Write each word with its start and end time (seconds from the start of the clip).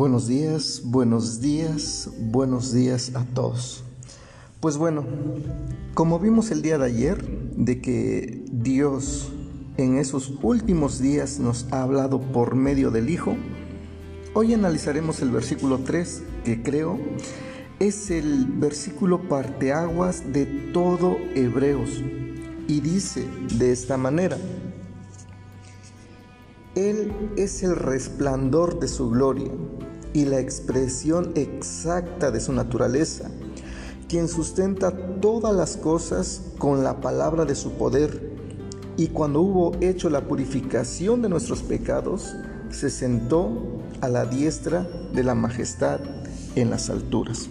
Buenos 0.00 0.28
días, 0.28 0.80
buenos 0.82 1.42
días, 1.42 2.08
buenos 2.18 2.72
días 2.72 3.14
a 3.14 3.26
todos. 3.34 3.84
Pues 4.58 4.78
bueno, 4.78 5.04
como 5.92 6.18
vimos 6.18 6.50
el 6.50 6.62
día 6.62 6.78
de 6.78 6.86
ayer, 6.86 7.22
de 7.54 7.82
que 7.82 8.42
Dios 8.50 9.30
en 9.76 9.98
esos 9.98 10.38
últimos 10.40 11.00
días 11.00 11.38
nos 11.38 11.70
ha 11.70 11.82
hablado 11.82 12.18
por 12.18 12.54
medio 12.54 12.90
del 12.90 13.10
Hijo, 13.10 13.36
hoy 14.32 14.54
analizaremos 14.54 15.20
el 15.20 15.32
versículo 15.32 15.80
3, 15.80 16.22
que 16.46 16.62
creo 16.62 16.98
es 17.78 18.10
el 18.10 18.46
versículo 18.46 19.28
parteaguas 19.28 20.32
de 20.32 20.46
todo 20.72 21.18
Hebreos, 21.34 22.02
y 22.66 22.80
dice 22.80 23.26
de 23.58 23.70
esta 23.70 23.98
manera, 23.98 24.38
él 26.74 27.12
es 27.36 27.62
el 27.62 27.76
resplandor 27.76 28.80
de 28.80 28.88
su 28.88 29.10
gloria 29.10 29.50
y 30.12 30.24
la 30.24 30.40
expresión 30.40 31.32
exacta 31.34 32.30
de 32.30 32.40
su 32.40 32.52
naturaleza, 32.52 33.30
quien 34.08 34.28
sustenta 34.28 35.20
todas 35.20 35.54
las 35.54 35.76
cosas 35.76 36.42
con 36.58 36.82
la 36.82 37.00
palabra 37.00 37.44
de 37.44 37.54
su 37.54 37.72
poder. 37.72 38.30
Y 38.96 39.08
cuando 39.08 39.40
hubo 39.40 39.72
hecho 39.80 40.10
la 40.10 40.26
purificación 40.26 41.22
de 41.22 41.28
nuestros 41.28 41.62
pecados, 41.62 42.34
se 42.70 42.90
sentó 42.90 43.80
a 44.00 44.08
la 44.08 44.26
diestra 44.26 44.86
de 45.14 45.22
la 45.22 45.34
majestad 45.34 46.00
en 46.56 46.70
las 46.70 46.90
alturas. 46.90 47.48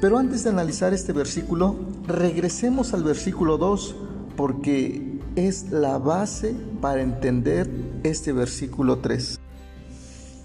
Pero 0.00 0.18
antes 0.18 0.44
de 0.44 0.50
analizar 0.50 0.92
este 0.92 1.12
versículo, 1.12 1.76
regresemos 2.06 2.92
al 2.92 3.04
versículo 3.04 3.56
2, 3.56 3.96
porque 4.36 5.20
es 5.36 5.70
la 5.70 5.98
base 5.98 6.54
para 6.80 7.02
entender 7.02 7.70
este 8.02 8.32
versículo 8.32 8.98
3. 8.98 9.40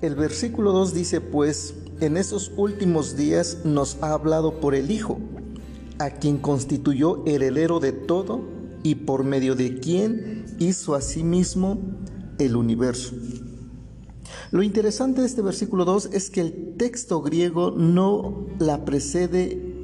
El 0.01 0.15
versículo 0.15 0.71
2 0.71 0.93
dice 0.93 1.19
pues, 1.19 1.73
en 1.99 2.15
esos 2.15 2.53
últimos 2.55 3.17
días 3.17 3.57
nos 3.65 3.97
ha 4.01 4.13
hablado 4.13 4.61
por 4.61 4.73
el 4.73 4.91
Hijo, 4.91 5.19
a 5.97 6.11
quien 6.11 6.37
constituyó 6.37 7.25
heredero 7.25 7.81
de 7.81 7.91
todo 7.91 8.39
y 8.81 8.95
por 8.95 9.25
medio 9.25 9.55
de 9.55 9.79
quien 9.79 10.45
hizo 10.57 10.95
a 10.95 11.01
sí 11.01 11.23
mismo 11.23 11.79
el 12.37 12.55
universo. 12.55 13.13
Lo 14.51 14.63
interesante 14.63 15.19
de 15.19 15.27
este 15.27 15.41
versículo 15.41 15.83
2 15.83 16.11
es 16.13 16.29
que 16.29 16.39
el 16.41 16.75
texto 16.77 17.21
griego 17.21 17.71
no 17.71 18.47
la 18.57 18.85
precede 18.85 19.75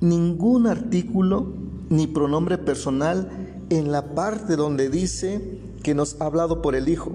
ningún 0.00 0.66
artículo 0.66 1.54
ni 1.88 2.08
pronombre 2.08 2.58
personal 2.58 3.64
en 3.70 3.92
la 3.92 4.14
parte 4.16 4.56
donde 4.56 4.90
dice 4.90 5.60
que 5.86 5.94
nos 5.94 6.20
ha 6.20 6.24
hablado 6.24 6.62
por 6.62 6.74
el 6.74 6.88
Hijo. 6.88 7.12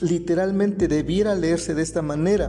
Literalmente 0.00 0.86
debiera 0.86 1.34
leerse 1.34 1.74
de 1.74 1.82
esta 1.82 2.00
manera. 2.00 2.48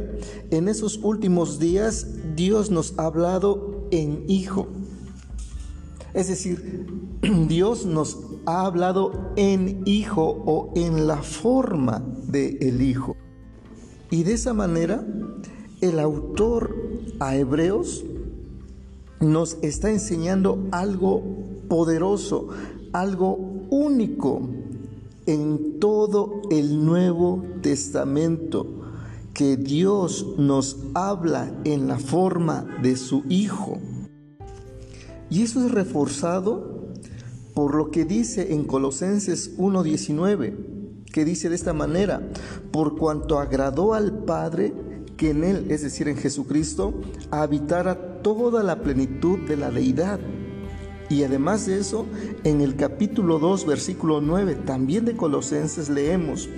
En 0.52 0.67
esos 0.67 0.99
últimos 1.02 1.58
días 1.58 2.05
Dios 2.35 2.69
nos 2.69 2.94
ha 2.99 3.08
hablado 3.08 3.88
en 3.89 4.25
Hijo. 4.27 4.67
Es 6.13 6.27
decir, 6.27 6.86
Dios 7.47 7.88
nos 7.88 8.19
ha 8.45 8.67
hablado 8.67 9.31
en 9.38 9.81
Hijo 9.86 10.43
o 10.45 10.71
en 10.75 11.08
la 11.08 11.23
forma 11.23 12.05
de 12.27 12.59
el 12.61 12.83
Hijo. 12.83 13.16
Y 14.11 14.21
de 14.21 14.33
esa 14.33 14.53
manera, 14.53 15.03
el 15.81 15.99
autor 15.99 16.75
a 17.19 17.36
Hebreos 17.36 18.05
nos 19.19 19.58
está 19.63 19.89
enseñando 19.89 20.67
algo 20.69 21.23
poderoso, 21.67 22.49
algo 22.93 23.33
único 23.71 24.47
en 25.25 25.80
todo 25.80 26.41
el 26.52 26.86
Nuevo 26.86 27.43
Testamento, 27.61 28.81
que 29.33 29.58
Dios 29.58 30.25
nos 30.37 30.77
habla 30.93 31.52
en 31.65 31.87
la 31.87 31.97
forma 31.97 32.65
de 32.81 32.95
su 32.95 33.23
Hijo. 33.27 33.80
Y 35.30 35.41
eso 35.41 35.65
es 35.65 35.71
reforzado 35.71 36.93
por 37.53 37.75
lo 37.75 37.89
que 37.89 38.05
dice 38.05 38.53
en 38.53 38.65
Colosenses 38.65 39.58
1.19, 39.58 41.05
que 41.11 41.25
dice 41.25 41.49
de 41.49 41.55
esta 41.55 41.73
manera, 41.73 42.30
por 42.71 42.97
cuanto 42.97 43.39
agradó 43.39 43.93
al 43.93 44.23
Padre 44.25 44.73
que 45.17 45.31
en 45.31 45.43
Él, 45.43 45.67
es 45.69 45.81
decir, 45.81 46.08
en 46.08 46.17
Jesucristo, 46.17 46.93
habitara 47.31 48.21
toda 48.21 48.64
la 48.64 48.81
plenitud 48.81 49.39
de 49.47 49.58
la 49.58 49.71
deidad 49.71 50.19
y 51.10 51.23
además 51.23 51.66
de 51.66 51.80
eso, 51.80 52.05
en 52.43 52.61
el 52.61 52.76
capítulo 52.76 53.39
2, 53.39 53.66
versículo 53.66 54.21
9, 54.21 54.55
también 54.66 55.05
de 55.05 55.16
Colosenses 55.16 55.89
leemos, 55.89 56.49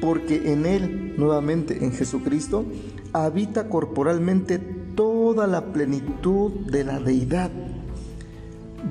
porque 0.00 0.52
en 0.52 0.66
Él, 0.66 1.14
nuevamente 1.16 1.84
en 1.84 1.92
Jesucristo, 1.92 2.64
habita 3.12 3.68
corporalmente 3.68 4.58
toda 4.58 5.46
la 5.46 5.72
plenitud 5.72 6.50
de 6.70 6.84
la 6.84 6.98
deidad. 6.98 7.50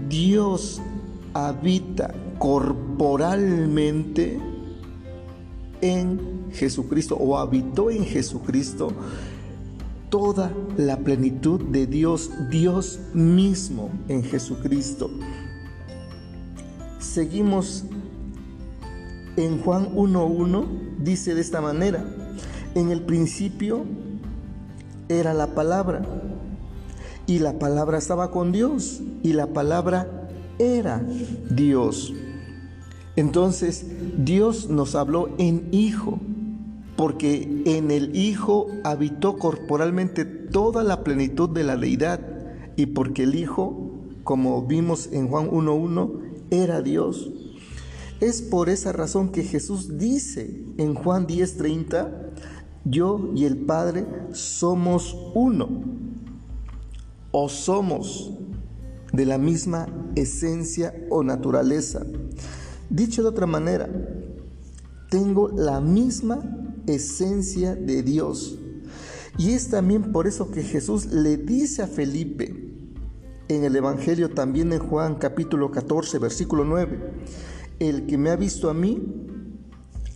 Dios 0.08 0.82
habita 1.34 2.14
corporalmente 2.40 4.40
en 5.82 6.52
Jesucristo 6.52 7.18
o 7.18 7.38
habitó 7.38 7.92
en 7.92 8.06
Jesucristo 8.06 8.92
toda 10.16 10.50
la 10.78 10.96
plenitud 10.96 11.62
de 11.62 11.88
Dios, 11.88 12.32
Dios 12.50 13.02
mismo 13.14 13.90
en 14.08 14.24
Jesucristo. 14.24 15.10
Seguimos 17.00 17.84
en 19.36 19.60
Juan 19.60 19.94
1.1, 19.94 20.68
dice 21.00 21.36
de 21.36 21.42
esta 21.42 21.60
manera, 21.60 22.06
en 22.76 22.92
el 22.92 23.02
principio 23.02 23.84
era 25.10 25.34
la 25.34 25.48
palabra, 25.48 26.02
y 27.28 27.40
la 27.40 27.60
palabra 27.60 27.98
estaba 27.98 28.32
con 28.32 28.54
Dios, 28.54 29.02
y 29.22 29.34
la 29.34 29.48
palabra 29.48 30.30
era 30.60 31.06
Dios. 31.50 32.14
Entonces 33.18 33.86
Dios 34.18 34.70
nos 34.70 34.96
habló 34.96 35.36
en 35.40 35.68
Hijo 35.74 36.22
porque 36.96 37.64
en 37.66 37.92
el 37.92 38.16
Hijo 38.16 38.68
habitó 38.84 39.38
corporalmente 39.38 40.26
toda 40.26 40.84
la 40.84 41.04
plenitud 41.04 41.50
de 41.50 41.64
la 41.64 41.78
deidad, 41.78 42.20
y 42.78 42.88
porque 42.88 43.24
el 43.24 43.36
Hijo, 43.36 43.92
como 44.24 44.66
vimos 44.66 45.10
en 45.12 45.28
Juan 45.28 45.50
1.1, 45.50 46.20
era 46.52 46.82
Dios. 46.82 47.32
Es 48.22 48.42
por 48.42 48.70
esa 48.70 48.94
razón 48.94 49.30
que 49.30 49.44
Jesús 49.44 49.98
dice 49.98 50.64
en 50.78 50.94
Juan 50.94 51.28
10.30, 51.28 52.10
yo 52.86 53.32
y 53.36 53.46
el 53.46 53.58
Padre 53.58 54.06
somos 54.32 55.18
uno, 55.34 55.68
o 57.32 57.50
somos 57.50 58.32
de 59.12 59.26
la 59.26 59.38
misma 59.38 59.88
esencia 60.16 60.94
o 61.10 61.24
naturaleza. 61.24 62.06
Dicho 62.90 63.24
de 63.24 63.30
otra 63.30 63.48
manera, 63.48 63.90
tengo 65.10 65.50
la 65.50 65.82
misma 65.82 66.65
esencia 66.88 67.76
de 67.76 68.04
Dios. 68.04 68.60
Y 69.38 69.52
es 69.52 69.70
también 69.70 70.12
por 70.12 70.28
eso 70.28 70.52
que 70.52 70.64
Jesús 70.64 71.08
le 71.08 71.38
dice 71.38 71.84
a 71.84 71.88
Felipe 71.88 72.66
en 73.48 73.64
el 73.64 73.76
Evangelio 73.76 74.32
también 74.32 74.74
en 74.74 74.80
Juan 74.80 75.16
capítulo 75.16 75.70
14 75.70 76.18
versículo 76.18 76.66
9, 76.66 77.00
el 77.80 78.08
que 78.08 78.18
me 78.18 78.32
ha 78.32 78.36
visto 78.36 78.70
a 78.70 78.74
mí, 78.74 79.02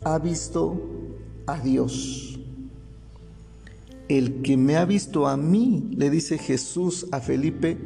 ha 0.04 0.18
visto 0.18 0.82
a 1.46 1.60
Dios. 1.60 2.40
El 4.08 4.42
que 4.42 4.58
me 4.58 4.78
ha 4.78 4.86
visto 4.86 5.28
a 5.28 5.38
mí, 5.38 5.92
le 5.96 6.10
dice 6.10 6.40
Jesús 6.40 7.08
a 7.12 7.20
Felipe, 7.20 7.78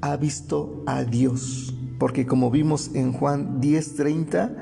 ha 0.00 0.16
visto 0.16 0.82
a 0.86 1.04
Dios. 1.04 1.74
Porque 1.98 2.24
como 2.24 2.50
vimos 2.50 2.90
en 2.94 3.12
Juan 3.12 3.60
10:30, 3.60 4.56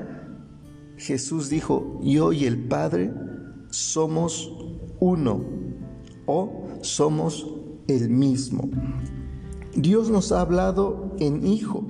Jesús 0.97 1.49
dijo, 1.49 1.99
yo 2.03 2.33
y 2.33 2.45
el 2.45 2.67
Padre 2.67 3.13
somos 3.69 4.51
uno 4.99 5.43
o 6.25 6.67
somos 6.81 7.47
el 7.87 8.09
mismo. 8.09 8.69
Dios 9.75 10.09
nos 10.09 10.31
ha 10.31 10.41
hablado 10.41 11.11
en 11.19 11.45
Hijo. 11.45 11.85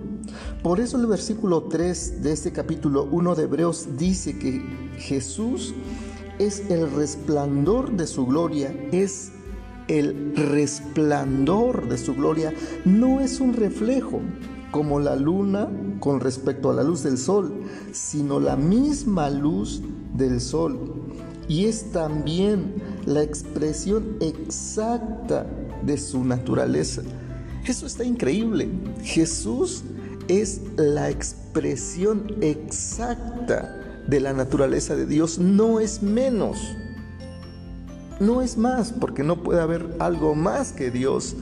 Por 0.63 0.79
eso 0.79 0.97
el 0.97 1.05
versículo 1.05 1.63
3 1.63 2.23
de 2.23 2.31
este 2.31 2.51
capítulo 2.51 3.07
1 3.11 3.35
de 3.35 3.43
Hebreos 3.43 3.89
dice 3.97 4.37
que 4.39 4.61
Jesús 4.97 5.75
es 6.39 6.69
el 6.69 6.91
resplandor 6.91 7.91
de 7.95 8.07
su 8.07 8.25
gloria, 8.25 8.75
es 8.91 9.31
el 9.87 10.35
resplandor 10.35 11.87
de 11.87 11.97
su 11.97 12.15
gloria, 12.15 12.53
no 12.85 13.21
es 13.21 13.39
un 13.39 13.53
reflejo 13.53 14.19
como 14.71 14.99
la 14.99 15.15
luna 15.15 15.69
con 15.99 16.19
respecto 16.19 16.71
a 16.71 16.73
la 16.73 16.83
luz 16.83 17.03
del 17.03 17.17
sol, 17.17 17.61
sino 17.91 18.39
la 18.39 18.55
misma 18.55 19.29
luz 19.29 19.81
del 20.15 20.41
sol 20.41 20.94
y 21.47 21.65
es 21.65 21.91
también 21.91 22.75
la 23.05 23.21
expresión 23.23 24.17
exacta 24.19 25.45
de 25.83 25.97
su 25.97 26.23
naturaleza. 26.23 27.03
Eso 27.65 27.85
está 27.85 28.03
increíble. 28.03 28.69
Jesús 29.03 29.83
es 30.27 30.61
la 30.77 31.09
expresión 31.09 32.35
exacta 32.41 34.03
de 34.07 34.19
la 34.19 34.33
naturaleza 34.33 34.95
de 34.95 35.05
Dios, 35.05 35.39
no 35.39 35.79
es 35.79 36.01
menos. 36.01 36.75
No 38.19 38.41
es 38.41 38.57
más, 38.57 38.93
porque 38.93 39.23
no 39.23 39.43
puede 39.43 39.61
haber 39.61 39.95
algo 39.99 40.35
más 40.35 40.71
que 40.71 40.89
Dios. 40.89 41.35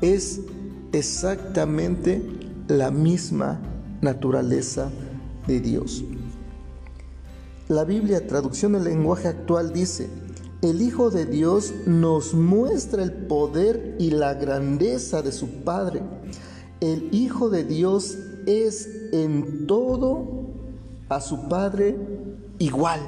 Es 0.00 0.40
exactamente 0.92 2.22
la 2.68 2.90
misma 2.90 3.60
naturaleza 4.00 4.90
de 5.46 5.60
Dios. 5.60 6.04
La 7.68 7.84
Biblia, 7.84 8.26
traducción 8.26 8.72
del 8.72 8.84
lenguaje 8.84 9.26
actual, 9.26 9.72
dice, 9.72 10.10
el 10.60 10.82
Hijo 10.82 11.10
de 11.10 11.24
Dios 11.24 11.72
nos 11.86 12.34
muestra 12.34 13.02
el 13.02 13.12
poder 13.12 13.96
y 13.98 14.10
la 14.10 14.34
grandeza 14.34 15.22
de 15.22 15.32
su 15.32 15.48
Padre. 15.64 16.02
El 16.80 17.14
Hijo 17.14 17.48
de 17.48 17.64
Dios 17.64 18.18
es 18.46 18.88
en 19.12 19.66
todo 19.66 20.26
a 21.08 21.22
su 21.22 21.48
Padre 21.48 21.96
igual. 22.58 23.00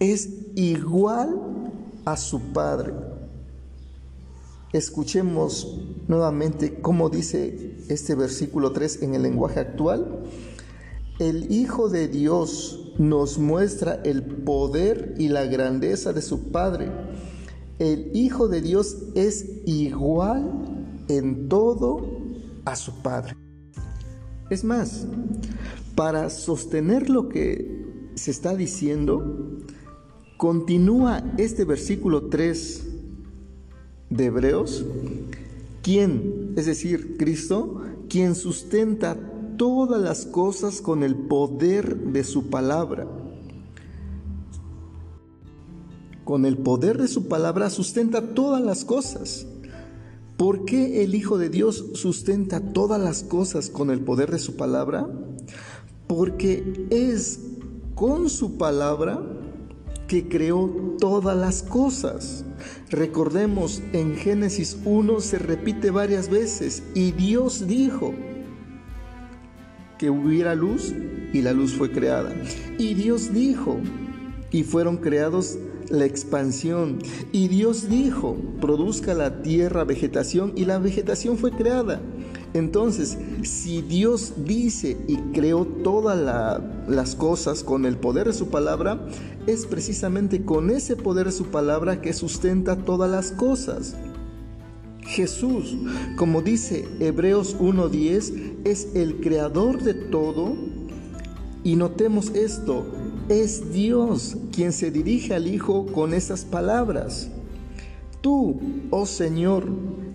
Es 0.00 0.28
igual 0.56 1.36
a 2.04 2.16
su 2.16 2.40
Padre. 2.52 2.94
Escuchemos 4.72 5.78
nuevamente 6.08 6.80
cómo 6.80 7.10
dice 7.10 7.76
este 7.88 8.16
versículo 8.16 8.72
3 8.72 9.02
en 9.02 9.14
el 9.14 9.22
lenguaje 9.22 9.60
actual. 9.60 10.24
El 11.18 11.50
Hijo 11.50 11.88
de 11.88 12.08
Dios 12.08 12.92
nos 12.98 13.38
muestra 13.38 14.02
el 14.04 14.22
poder 14.22 15.14
y 15.16 15.28
la 15.28 15.46
grandeza 15.46 16.12
de 16.12 16.20
su 16.20 16.50
Padre. 16.50 16.90
El 17.78 18.10
Hijo 18.14 18.48
de 18.48 18.60
Dios 18.60 18.98
es 19.14 19.46
igual 19.64 20.50
en 21.08 21.48
todo 21.48 22.06
a 22.66 22.76
su 22.76 23.00
Padre. 23.00 23.34
Es 24.50 24.62
más, 24.62 25.06
para 25.94 26.28
sostener 26.28 27.08
lo 27.08 27.30
que 27.30 28.10
se 28.14 28.30
está 28.30 28.54
diciendo, 28.54 29.62
continúa 30.36 31.24
este 31.38 31.64
versículo 31.64 32.26
3 32.26 32.84
de 34.10 34.24
Hebreos, 34.26 34.84
quien, 35.82 36.52
es 36.56 36.66
decir, 36.66 37.16
Cristo, 37.16 37.80
quien 38.10 38.34
sustenta 38.34 39.16
todas 39.56 40.00
las 40.00 40.26
cosas 40.26 40.80
con 40.80 41.02
el 41.02 41.14
poder 41.14 41.96
de 41.96 42.24
su 42.24 42.48
palabra. 42.48 43.06
Con 46.24 46.44
el 46.44 46.58
poder 46.58 46.98
de 46.98 47.08
su 47.08 47.28
palabra 47.28 47.70
sustenta 47.70 48.34
todas 48.34 48.60
las 48.60 48.84
cosas. 48.84 49.46
¿Por 50.36 50.64
qué 50.64 51.04
el 51.04 51.14
Hijo 51.14 51.38
de 51.38 51.48
Dios 51.48 51.84
sustenta 51.94 52.60
todas 52.60 53.00
las 53.00 53.22
cosas 53.22 53.70
con 53.70 53.90
el 53.90 54.00
poder 54.00 54.30
de 54.30 54.38
su 54.38 54.56
palabra? 54.56 55.08
Porque 56.06 56.86
es 56.90 57.40
con 57.94 58.28
su 58.28 58.58
palabra 58.58 59.22
que 60.08 60.28
creó 60.28 60.96
todas 60.98 61.36
las 61.36 61.62
cosas. 61.62 62.44
Recordemos, 62.90 63.82
en 63.92 64.16
Génesis 64.16 64.78
1 64.84 65.20
se 65.20 65.38
repite 65.38 65.90
varias 65.90 66.28
veces, 66.28 66.82
y 66.94 67.12
Dios 67.12 67.66
dijo, 67.66 68.12
que 69.98 70.10
hubiera 70.10 70.54
luz 70.54 70.92
y 71.32 71.42
la 71.42 71.52
luz 71.52 71.72
fue 71.74 71.90
creada. 71.90 72.34
Y 72.78 72.94
Dios 72.94 73.32
dijo, 73.32 73.78
y 74.50 74.62
fueron 74.62 74.98
creados 74.98 75.58
la 75.90 76.04
expansión. 76.04 76.98
Y 77.32 77.48
Dios 77.48 77.88
dijo, 77.88 78.36
produzca 78.60 79.14
la 79.14 79.42
tierra 79.42 79.84
vegetación 79.84 80.52
y 80.56 80.64
la 80.64 80.78
vegetación 80.78 81.38
fue 81.38 81.52
creada. 81.52 82.00
Entonces, 82.54 83.18
si 83.42 83.82
Dios 83.82 84.32
dice 84.44 84.96
y 85.06 85.16
creó 85.34 85.66
todas 85.66 86.62
las 86.88 87.14
cosas 87.14 87.62
con 87.62 87.84
el 87.84 87.98
poder 87.98 88.28
de 88.28 88.32
su 88.32 88.48
palabra, 88.48 89.06
es 89.46 89.66
precisamente 89.66 90.42
con 90.42 90.70
ese 90.70 90.96
poder 90.96 91.26
de 91.26 91.32
su 91.32 91.46
palabra 91.46 92.00
que 92.00 92.14
sustenta 92.14 92.76
todas 92.76 93.10
las 93.10 93.32
cosas. 93.32 93.94
Jesús, 95.06 95.76
como 96.16 96.42
dice 96.42 96.88
Hebreos 97.00 97.56
1.10, 97.58 98.54
es 98.64 98.88
el 98.94 99.20
creador 99.20 99.82
de 99.82 99.94
todo. 99.94 100.56
Y 101.62 101.76
notemos 101.76 102.30
esto, 102.30 102.86
es 103.28 103.72
Dios 103.72 104.36
quien 104.52 104.72
se 104.72 104.90
dirige 104.90 105.34
al 105.34 105.46
Hijo 105.46 105.86
con 105.86 106.14
esas 106.14 106.44
palabras. 106.44 107.28
Tú, 108.20 108.60
oh 108.90 109.06
Señor, 109.06 109.66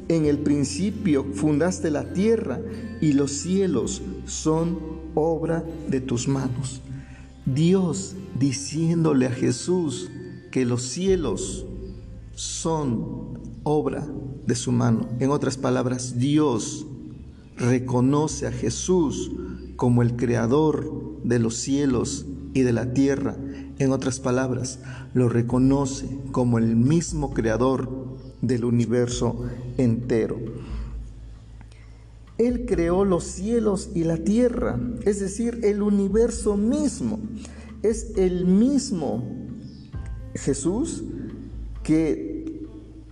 en 0.07 0.25
el 0.25 0.39
principio 0.39 1.25
fundaste 1.33 1.91
la 1.91 2.13
tierra 2.13 2.59
y 2.99 3.13
los 3.13 3.31
cielos 3.31 4.01
son 4.25 4.77
obra 5.15 5.63
de 5.87 6.01
tus 6.01 6.27
manos. 6.27 6.81
Dios 7.45 8.15
diciéndole 8.37 9.27
a 9.27 9.31
Jesús 9.31 10.09
que 10.51 10.65
los 10.65 10.83
cielos 10.83 11.65
son 12.33 13.39
obra 13.63 14.07
su 14.55 14.71
mano. 14.71 15.07
En 15.19 15.31
otras 15.31 15.57
palabras, 15.57 16.17
Dios 16.17 16.85
reconoce 17.57 18.47
a 18.47 18.51
Jesús 18.51 19.31
como 19.75 20.01
el 20.01 20.15
creador 20.15 21.19
de 21.23 21.39
los 21.39 21.55
cielos 21.55 22.25
y 22.53 22.61
de 22.61 22.73
la 22.73 22.93
tierra. 22.93 23.35
En 23.79 23.91
otras 23.91 24.19
palabras, 24.19 24.79
lo 25.13 25.29
reconoce 25.29 26.07
como 26.31 26.57
el 26.57 26.75
mismo 26.75 27.33
creador 27.33 27.89
del 28.41 28.65
universo 28.65 29.45
entero. 29.77 30.37
Él 32.37 32.65
creó 32.65 33.05
los 33.05 33.23
cielos 33.23 33.89
y 33.93 34.03
la 34.03 34.17
tierra, 34.17 34.79
es 35.05 35.19
decir, 35.19 35.59
el 35.63 35.81
universo 35.81 36.57
mismo. 36.57 37.19
Es 37.83 38.13
el 38.17 38.45
mismo 38.45 39.23
Jesús 40.33 41.03
que 41.83 42.65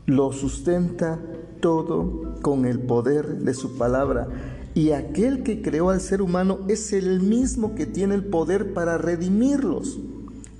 lo 0.05 0.33
sustenta 0.33 1.19
todo 1.59 2.35
con 2.41 2.65
el 2.65 2.79
poder 2.79 3.39
de 3.39 3.53
su 3.53 3.77
palabra. 3.77 4.27
Y 4.73 4.91
aquel 4.91 5.43
que 5.43 5.61
creó 5.61 5.89
al 5.89 6.01
ser 6.01 6.21
humano 6.21 6.59
es 6.67 6.93
el 6.93 7.21
mismo 7.21 7.75
que 7.75 7.85
tiene 7.85 8.15
el 8.15 8.25
poder 8.25 8.73
para 8.73 8.97
redimirlos. 8.97 9.99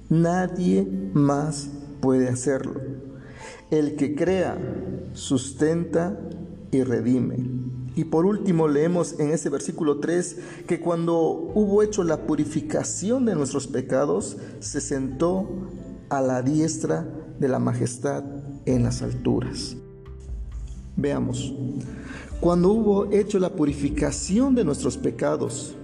Nadie 0.10 0.88
más 1.14 1.70
puede 2.02 2.28
hacerlo. 2.28 2.82
El 3.72 3.96
que 3.96 4.16
crea, 4.16 4.58
sustenta 5.14 6.20
y 6.72 6.84
redime. 6.84 7.38
Y 7.96 8.06
por 8.06 8.26
último 8.26 8.68
leemos 8.68 9.20
en 9.20 9.32
ese 9.32 9.50
versículo 9.50 10.00
3 10.00 10.38
que 10.68 10.80
cuando 10.80 11.20
hubo 11.54 11.84
hecho 11.84 12.04
la 12.04 12.26
purificación 12.26 13.26
de 13.26 13.36
nuestros 13.36 13.68
pecados, 13.68 14.38
se 14.60 14.82
sentó 14.82 15.48
a 16.10 16.22
la 16.22 16.42
diestra 16.42 17.08
de 17.40 17.48
la 17.48 17.60
majestad 17.60 18.24
en 18.66 18.84
las 18.84 19.02
alturas. 19.02 19.76
Veamos, 21.02 21.54
cuando 22.42 22.72
hubo 22.72 23.12
hecho 23.12 23.40
la 23.40 23.54
purificación 23.54 24.54
de 24.54 24.66
nuestros 24.66 24.98
pecados, 24.98 25.76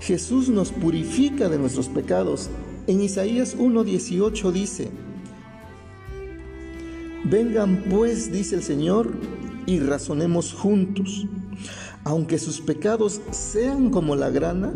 Jesús 0.00 0.48
nos 0.48 0.72
purifica 0.72 1.48
de 1.48 1.58
nuestros 1.58 1.88
pecados. 1.88 2.48
En 2.86 3.02
Isaías 3.02 3.56
1.18 3.56 4.50
dice, 4.50 4.90
Vengan 7.24 7.84
pues, 7.88 8.32
dice 8.32 8.56
el 8.56 8.62
Señor, 8.62 9.12
y 9.66 9.78
razonemos 9.78 10.54
juntos. 10.54 11.26
Aunque 12.04 12.38
sus 12.38 12.60
pecados 12.60 13.20
sean 13.30 13.90
como 13.90 14.16
la 14.16 14.30
grana, 14.30 14.72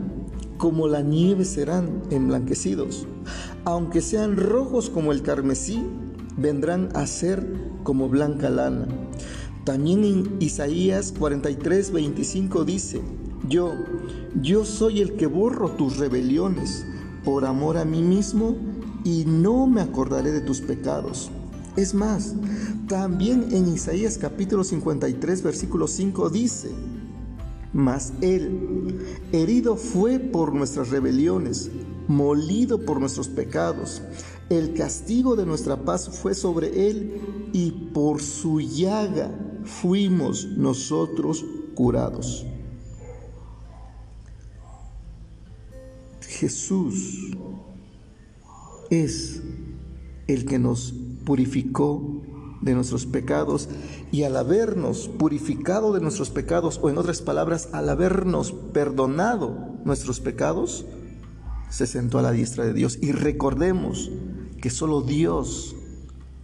como 0.58 0.88
la 0.88 1.02
nieve 1.02 1.44
serán 1.44 2.02
emblanquecidos. 2.10 3.06
Aunque 3.64 4.00
sean 4.00 4.36
rojos 4.36 4.90
como 4.90 5.10
el 5.12 5.22
carmesí, 5.22 5.82
vendrán 6.36 6.90
a 6.94 7.06
ser 7.06 7.46
como 7.82 8.08
blanca 8.08 8.50
lana. 8.50 8.86
También 9.64 10.04
en 10.04 10.36
Isaías 10.40 11.12
43, 11.18 11.92
25 11.92 12.64
dice, 12.64 13.00
yo, 13.48 13.72
yo 14.40 14.64
soy 14.64 15.00
el 15.00 15.16
que 15.16 15.26
borro 15.26 15.70
tus 15.70 15.98
rebeliones 15.98 16.86
por 17.24 17.44
amor 17.44 17.76
a 17.76 17.84
mí 17.84 18.02
mismo 18.02 18.56
y 19.04 19.24
no 19.26 19.66
me 19.66 19.80
acordaré 19.80 20.32
de 20.32 20.40
tus 20.40 20.60
pecados. 20.60 21.30
Es 21.76 21.94
más, 21.94 22.34
también 22.88 23.48
en 23.50 23.68
Isaías 23.68 24.18
capítulo 24.18 24.64
53, 24.64 25.42
versículo 25.42 25.88
5 25.88 26.30
dice, 26.30 26.70
mas 27.72 28.12
Él, 28.20 28.98
herido 29.32 29.76
fue 29.76 30.18
por 30.18 30.54
nuestras 30.54 30.90
rebeliones, 30.90 31.70
molido 32.08 32.84
por 32.84 33.00
nuestros 33.00 33.28
pecados. 33.28 34.02
El 34.48 34.74
castigo 34.74 35.36
de 35.36 35.46
nuestra 35.46 35.84
paz 35.84 36.08
fue 36.08 36.34
sobre 36.34 36.88
Él 36.88 37.50
y 37.52 37.70
por 37.92 38.22
su 38.22 38.60
llaga 38.60 39.30
fuimos 39.64 40.46
nosotros 40.46 41.44
curados. 41.74 42.46
Jesús 46.20 47.36
es 48.90 49.42
el 50.26 50.44
que 50.44 50.58
nos 50.58 50.94
purificó 51.24 52.22
de 52.60 52.74
nuestros 52.74 53.06
pecados 53.06 53.68
y 54.12 54.24
al 54.24 54.36
habernos 54.36 55.08
purificado 55.08 55.92
de 55.92 56.00
nuestros 56.00 56.30
pecados, 56.30 56.78
o 56.82 56.90
en 56.90 56.98
otras 56.98 57.22
palabras, 57.22 57.68
al 57.72 57.88
habernos 57.88 58.52
perdonado 58.52 59.56
nuestros 59.84 60.20
pecados, 60.20 60.84
se 61.68 61.86
sentó 61.86 62.18
a 62.18 62.22
la 62.22 62.32
diestra 62.32 62.64
de 62.64 62.72
Dios. 62.72 62.98
Y 63.00 63.12
recordemos 63.12 64.10
que 64.60 64.70
solo 64.70 65.02
Dios 65.02 65.76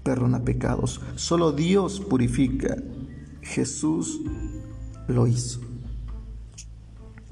perdona 0.03 0.45
pecados, 0.45 1.01
solo 1.17 1.53
Dios 1.53 2.01
purifica. 2.01 2.77
Jesús 3.41 4.21
lo 5.09 5.27
hizo. 5.27 5.61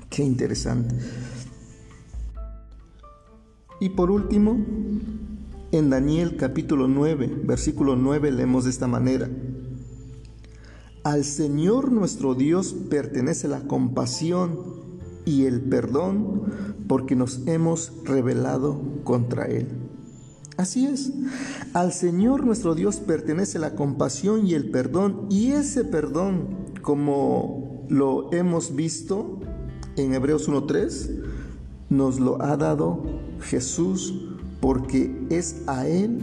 Qué 0.08 0.24
interesante. 0.24 0.96
Y 3.80 3.90
por 3.90 4.10
último, 4.10 4.58
en 5.72 5.88
Daniel 5.88 6.36
capítulo 6.36 6.88
9, 6.88 7.42
versículo 7.44 7.96
9 7.96 8.32
leemos 8.32 8.64
de 8.64 8.70
esta 8.70 8.86
manera. 8.86 9.30
Al 11.02 11.24
Señor 11.24 11.92
nuestro 11.92 12.34
Dios 12.34 12.74
pertenece 12.90 13.48
la 13.48 13.60
compasión 13.62 14.79
y 15.24 15.44
el 15.44 15.60
perdón 15.60 16.42
porque 16.88 17.16
nos 17.16 17.46
hemos 17.46 17.92
rebelado 18.04 18.80
contra 19.04 19.46
Él. 19.46 19.68
Así 20.56 20.86
es, 20.86 21.12
al 21.72 21.92
Señor 21.92 22.44
nuestro 22.44 22.74
Dios 22.74 22.96
pertenece 22.96 23.58
la 23.58 23.74
compasión 23.74 24.46
y 24.46 24.54
el 24.54 24.70
perdón 24.70 25.26
y 25.30 25.52
ese 25.52 25.84
perdón, 25.84 26.48
como 26.82 27.86
lo 27.88 28.32
hemos 28.32 28.76
visto 28.76 29.40
en 29.96 30.12
Hebreos 30.12 30.48
1.3, 30.48 31.22
nos 31.88 32.20
lo 32.20 32.42
ha 32.42 32.56
dado 32.56 33.02
Jesús 33.40 34.14
porque 34.60 35.16
es 35.30 35.62
a 35.66 35.86
Él 35.88 36.20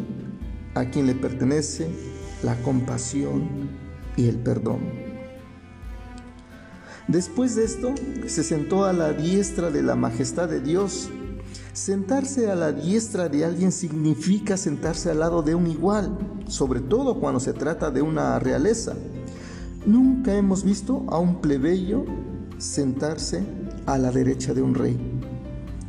a 0.75 0.85
quien 0.91 1.07
le 1.07 1.15
pertenece 1.15 1.87
la 2.43 2.55
compasión 2.61 3.47
y 4.15 4.27
el 4.27 4.37
perdón. 4.37 5.06
Después 7.07 7.55
de 7.55 7.63
esto, 7.63 7.95
se 8.25 8.43
sentó 8.43 8.83
a 8.83 8.91
la 8.91 9.13
diestra 9.13 9.71
de 9.71 9.81
la 9.81 9.95
majestad 9.95 10.49
de 10.49 10.59
Dios. 10.59 11.09
Sentarse 11.71 12.51
a 12.51 12.55
la 12.55 12.73
diestra 12.73 13.29
de 13.29 13.45
alguien 13.45 13.71
significa 13.71 14.57
sentarse 14.57 15.09
al 15.09 15.19
lado 15.19 15.41
de 15.41 15.55
un 15.55 15.67
igual, 15.67 16.17
sobre 16.47 16.81
todo 16.81 17.21
cuando 17.21 17.39
se 17.39 17.53
trata 17.53 17.91
de 17.91 18.01
una 18.01 18.37
realeza. 18.39 18.93
Nunca 19.85 20.35
hemos 20.35 20.65
visto 20.65 21.05
a 21.07 21.17
un 21.17 21.39
plebeyo 21.39 22.03
sentarse 22.57 23.41
a 23.85 23.97
la 23.97 24.11
derecha 24.11 24.53
de 24.53 24.61
un 24.61 24.75
rey. 24.75 24.99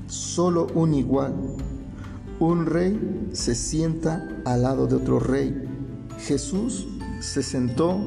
Solo 0.07 0.69
un 0.75 0.95
igual. 0.95 1.35
Un 2.39 2.65
rey 2.65 3.29
se 3.33 3.57
sienta 3.57 4.41
al 4.45 4.63
lado 4.63 4.87
de 4.87 4.95
otro 4.95 5.19
rey. 5.19 5.65
Jesús 6.21 6.87
se 7.19 7.43
sentó 7.43 7.99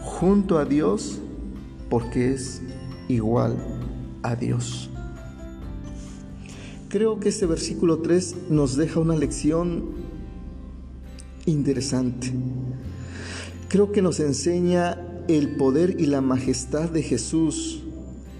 junto 0.00 0.58
a 0.58 0.64
Dios 0.64 1.20
porque 1.88 2.32
es 2.32 2.62
igual 3.08 3.56
a 4.22 4.36
Dios. 4.36 4.90
Creo 6.88 7.20
que 7.20 7.28
este 7.28 7.46
versículo 7.46 7.98
3 7.98 8.50
nos 8.50 8.76
deja 8.76 9.00
una 9.00 9.14
lección 9.14 9.84
interesante. 11.44 12.32
Creo 13.68 13.92
que 13.92 14.00
nos 14.00 14.20
enseña 14.20 14.98
el 15.28 15.56
poder 15.56 15.96
y 15.98 16.06
la 16.06 16.22
majestad 16.22 16.88
de 16.88 17.02
Jesús. 17.02 17.82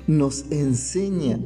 Nos 0.06 0.46
enseña 0.50 1.38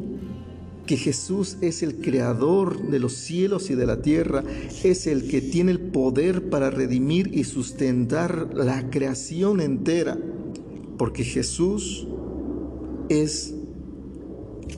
que 0.87 0.97
Jesús 0.97 1.57
es 1.61 1.83
el 1.83 1.97
creador 1.97 2.89
de 2.89 2.99
los 2.99 3.15
cielos 3.15 3.71
y 3.71 3.75
de 3.75 3.87
la 3.87 4.03
tierra, 4.03 4.45
es 4.85 5.07
el 5.07 5.29
que 5.29 5.41
tiene 5.41 5.73
el 5.73 5.81
poder 5.81 6.51
para 6.51 6.71
redimir 6.71 7.37
y 7.37 7.45
sustentar 7.45 8.51
la 8.55 8.91
creación 8.91 9.61
entera, 9.61 10.19
porque 10.99 11.25
Jesús 11.25 12.07
es 13.09 13.55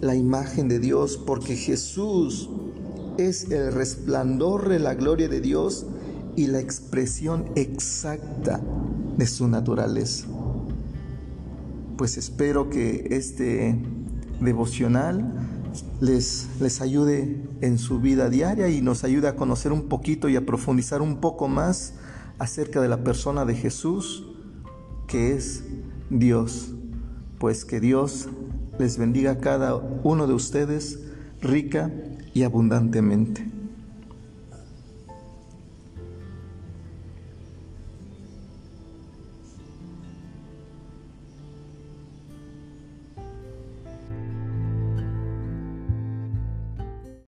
la 0.00 0.14
imagen 0.14 0.68
de 0.68 0.78
Dios, 0.78 1.16
porque 1.16 1.56
Jesús 1.56 2.48
es 3.18 3.50
el 3.50 3.72
resplandor 3.72 4.68
de 4.68 4.78
la 4.78 4.94
gloria 4.94 5.28
de 5.28 5.40
Dios 5.40 5.86
y 6.36 6.48
la 6.48 6.60
expresión 6.60 7.46
exacta 7.54 8.60
de 9.16 9.26
su 9.26 9.48
naturaleza. 9.48 10.26
Pues 11.96 12.16
espero 12.16 12.70
que 12.70 13.06
este 13.10 13.78
devocional 14.40 15.32
les, 16.00 16.48
les 16.60 16.80
ayude 16.80 17.40
en 17.60 17.78
su 17.78 18.00
vida 18.00 18.28
diaria 18.30 18.68
y 18.68 18.80
nos 18.80 19.04
ayude 19.04 19.28
a 19.28 19.36
conocer 19.36 19.72
un 19.72 19.88
poquito 19.88 20.28
y 20.28 20.36
a 20.36 20.44
profundizar 20.44 21.02
un 21.02 21.20
poco 21.20 21.46
más 21.48 21.94
acerca 22.38 22.80
de 22.80 22.88
la 22.88 23.04
persona 23.04 23.44
de 23.44 23.54
Jesús, 23.54 24.26
que 25.06 25.34
es 25.34 25.62
Dios. 26.10 26.74
Pues 27.38 27.64
que 27.64 27.80
Dios 27.80 28.28
les 28.78 28.98
bendiga 28.98 29.32
a 29.32 29.38
cada 29.38 29.74
uno 29.74 30.26
de 30.26 30.34
ustedes 30.34 31.00
rica 31.40 31.92
y 32.32 32.42
abundantemente. 32.42 33.53